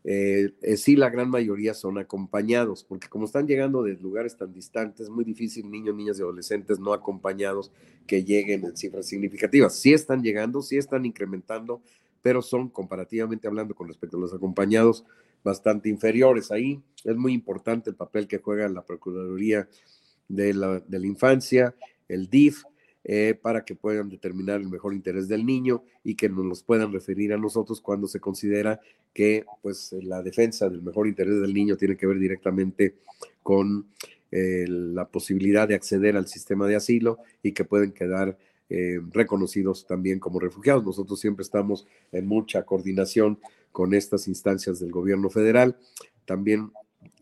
eh, 0.05 0.53
eh, 0.61 0.77
sí 0.77 0.95
la 0.95 1.09
gran 1.09 1.29
mayoría 1.29 1.73
son 1.73 1.97
acompañados, 1.97 2.85
porque 2.85 3.09
como 3.09 3.25
están 3.25 3.45
llegando 3.45 3.83
de 3.83 3.97
lugares 3.97 4.37
tan 4.37 4.53
distantes, 4.53 5.01
es 5.01 5.09
muy 5.09 5.25
difícil 5.25 5.69
niños, 5.69 5.95
niñas 5.95 6.17
y 6.17 6.21
adolescentes 6.21 6.79
no 6.79 6.93
acompañados 6.93 7.73
que 8.07 8.23
lleguen 8.23 8.63
en 8.63 8.77
cifras 8.77 9.07
significativas. 9.07 9.75
Sí 9.75 9.91
están 9.91 10.23
llegando, 10.23 10.61
sí 10.61 10.77
están 10.77 11.05
incrementando, 11.05 11.81
pero 12.21 12.41
son 12.41 12.69
comparativamente 12.69 13.47
hablando 13.47 13.75
con 13.75 13.89
respecto 13.89 14.15
a 14.15 14.21
los 14.21 14.33
acompañados 14.33 15.03
bastante 15.43 15.89
inferiores. 15.89 16.51
Ahí 16.51 16.81
es 17.03 17.17
muy 17.17 17.33
importante 17.33 17.89
el 17.89 17.97
papel 17.97 18.27
que 18.27 18.37
juega 18.37 18.69
la 18.69 18.85
Procuraduría 18.85 19.67
de 20.29 20.53
la, 20.53 20.79
de 20.79 20.99
la 20.99 21.07
Infancia, 21.07 21.75
el 22.07 22.29
DIF, 22.29 22.63
eh, 23.11 23.33
para 23.33 23.65
que 23.65 23.73
puedan 23.73 24.07
determinar 24.07 24.61
el 24.61 24.69
mejor 24.69 24.93
interés 24.93 25.27
del 25.27 25.43
niño 25.43 25.81
y 26.03 26.13
que 26.13 26.29
nos 26.29 26.45
los 26.45 26.61
puedan 26.61 26.93
referir 26.93 27.33
a 27.33 27.39
nosotros 27.39 27.81
cuando 27.81 28.07
se 28.07 28.19
considera 28.19 28.79
que 29.15 29.47
pues 29.63 29.93
la 30.03 30.21
defensa 30.21 30.69
del 30.69 30.83
mejor 30.83 31.07
interés 31.07 31.41
del 31.41 31.51
niño 31.51 31.75
tiene 31.75 31.97
que 31.97 32.05
ver 32.05 32.19
directamente 32.19 32.97
con 33.41 33.87
eh, 34.29 34.65
la 34.67 35.07
posibilidad 35.07 35.67
de 35.67 35.73
acceder 35.73 36.15
al 36.15 36.27
sistema 36.27 36.67
de 36.67 36.75
asilo 36.75 37.17
y 37.41 37.53
que 37.53 37.65
pueden 37.65 37.93
quedar 37.93 38.37
eh, 38.69 38.99
reconocidos 39.09 39.87
también 39.87 40.19
como 40.19 40.39
refugiados. 40.39 40.85
Nosotros 40.85 41.19
siempre 41.19 41.41
estamos 41.41 41.87
en 42.11 42.27
mucha 42.27 42.61
coordinación 42.61 43.39
con 43.71 43.95
estas 43.95 44.27
instancias 44.27 44.79
del 44.79 44.91
gobierno 44.91 45.31
federal. 45.31 45.79
También 46.25 46.71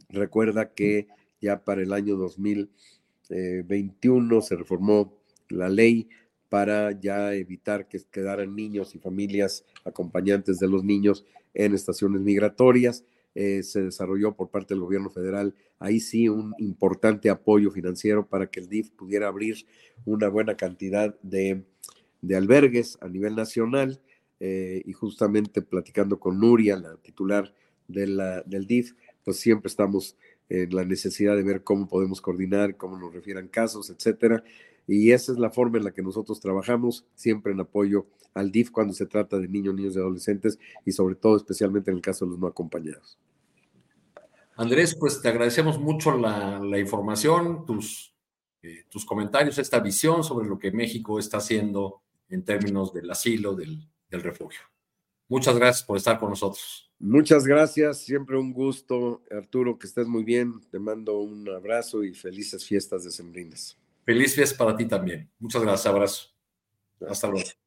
recuerda 0.09 0.73
que 0.73 1.07
ya 1.39 1.63
para 1.63 1.81
el 1.81 1.93
año 1.93 2.17
2021 2.17 4.41
se 4.41 4.57
reformó 4.57 5.16
la 5.49 5.69
ley 5.69 6.09
para 6.49 6.91
ya 6.91 7.33
evitar 7.33 7.87
que 7.87 7.99
quedaran 8.09 8.55
niños 8.55 8.95
y 8.95 8.99
familias 8.99 9.65
acompañantes 9.83 10.59
de 10.59 10.67
los 10.67 10.83
niños 10.83 11.25
en 11.53 11.73
estaciones 11.73 12.21
migratorias. 12.21 13.05
Eh, 13.35 13.61
se 13.63 13.83
desarrolló 13.83 14.35
por 14.35 14.49
parte 14.49 14.73
del 14.73 14.81
gobierno 14.81 15.11
federal 15.11 15.53
ahí 15.79 15.99
sí 15.99 16.27
un 16.27 16.55
importante 16.57 17.29
apoyo 17.29 17.71
financiero 17.71 18.27
para 18.27 18.49
que 18.49 18.59
el 18.59 18.67
DIF 18.67 18.91
pudiera 18.91 19.27
abrir 19.27 19.65
una 20.05 20.27
buena 20.27 20.55
cantidad 20.57 21.15
de, 21.21 21.63
albergues 22.35 22.97
a 23.01 23.07
nivel 23.07 23.35
nacional 23.35 24.01
eh, 24.39 24.81
y 24.85 24.93
justamente 24.93 25.61
platicando 25.61 26.19
con 26.19 26.39
Nuria, 26.39 26.77
la 26.77 26.97
titular 26.97 27.53
del 27.87 28.65
DIF, 28.67 28.93
pues 29.23 29.37
siempre 29.37 29.67
estamos 29.67 30.17
en 30.49 30.75
la 30.75 30.85
necesidad 30.85 31.35
de 31.35 31.43
ver 31.43 31.63
cómo 31.63 31.87
podemos 31.87 32.21
coordinar, 32.21 32.77
cómo 32.77 32.97
nos 32.97 33.13
refieran 33.13 33.47
casos, 33.47 33.89
etcétera. 33.89 34.43
Y 34.87 35.11
esa 35.11 35.33
es 35.33 35.37
la 35.37 35.49
forma 35.49 35.77
en 35.77 35.83
la 35.83 35.91
que 35.91 36.01
nosotros 36.01 36.39
trabajamos, 36.39 37.05
siempre 37.15 37.51
en 37.51 37.59
apoyo 37.59 38.07
al 38.33 38.51
DIF 38.51 38.71
cuando 38.71 38.93
se 38.93 39.05
trata 39.05 39.37
de 39.37 39.47
niños, 39.47 39.75
niños 39.75 39.95
y 39.95 39.99
adolescentes 39.99 40.59
y 40.85 40.91
sobre 40.91 41.15
todo 41.15 41.35
especialmente 41.35 41.91
en 41.91 41.97
el 41.97 42.01
caso 42.01 42.25
de 42.25 42.31
los 42.31 42.39
no 42.39 42.47
acompañados. 42.47 43.17
Andrés, 44.55 44.95
pues 44.95 45.21
te 45.21 45.27
agradecemos 45.27 45.79
mucho 45.79 46.17
la, 46.17 46.79
información, 46.79 47.65
tus, 47.65 48.15
eh, 48.63 48.85
tus 48.89 49.05
comentarios, 49.05 49.57
esta 49.59 49.79
visión 49.79 50.23
sobre 50.23 50.47
lo 50.47 50.57
que 50.57 50.71
México 50.71 51.19
está 51.19 51.37
haciendo 51.37 52.01
en 52.29 52.43
términos 52.43 52.93
del 52.93 53.09
asilo, 53.11 53.55
del 53.55 53.87
refugio. 54.09 54.61
Muchas 55.27 55.57
gracias 55.57 55.83
por 55.83 55.97
estar 55.97 56.19
con 56.19 56.29
nosotros. 56.29 56.91
Muchas 56.99 57.45
gracias, 57.45 57.99
siempre 57.99 58.37
un 58.37 58.53
gusto, 58.53 59.21
Arturo, 59.29 59.77
que 59.77 59.87
estés 59.87 60.07
muy 60.07 60.23
bien. 60.23 60.61
Te 60.71 60.79
mando 60.79 61.19
un 61.19 61.47
abrazo 61.49 62.03
y 62.03 62.13
felices 62.13 62.65
fiestas 62.65 63.03
de 63.03 63.11
Sembrines. 63.11 63.77
Feliz 64.03 64.33
fiesta 64.33 64.57
para 64.57 64.75
ti 64.75 64.85
también. 64.85 65.29
Muchas 65.37 65.61
gracias, 65.61 65.85
abrazo. 65.85 66.29
Hasta 67.07 67.27
luego. 67.27 67.66